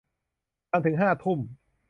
[0.71, 1.39] ทำถึงห้าทุ่ม